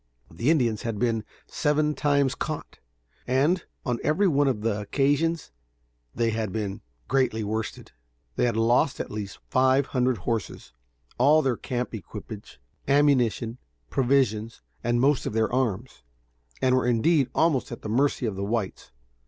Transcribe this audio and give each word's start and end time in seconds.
The 0.31 0.49
Indians 0.49 0.81
had 0.81 0.97
been 0.97 1.23
seven 1.45 1.93
times 1.93 2.33
caught, 2.33 2.79
and, 3.27 3.63
on 3.85 3.99
every 4.03 4.27
one 4.27 4.47
of 4.47 4.61
the 4.61 4.79
occasions, 4.81 5.51
they 6.15 6.31
had 6.31 6.51
been 6.51 6.81
greatly 7.07 7.43
worsted. 7.43 7.91
They 8.35 8.45
had 8.45 8.57
lost 8.57 8.99
at 8.99 9.11
least 9.11 9.37
five 9.51 9.85
hundred 9.93 10.17
horses, 10.17 10.73
all 11.19 11.43
their 11.43 11.55
camp 11.55 11.93
equipage, 11.93 12.59
ammunition, 12.87 13.59
provisions, 13.91 14.63
and 14.83 14.99
most 14.99 15.27
of 15.27 15.33
their 15.33 15.53
arms, 15.53 16.01
and 16.63 16.73
were 16.75 16.87
indeed 16.87 17.29
almost 17.35 17.71
at 17.71 17.83
the 17.83 17.87
mercy 17.87 18.25
of 18.25 18.35
the 18.35 18.43
whites. 18.43 18.91